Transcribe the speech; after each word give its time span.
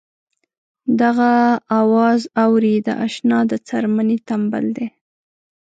دغه 1.01 1.31
اواز 1.81 2.21
اورې 2.43 2.75
د 2.87 2.89
اشنا 3.05 3.39
د 3.51 3.53
څرمنې 3.67 4.17
تمبل 4.29 4.65
دی. 4.77 4.87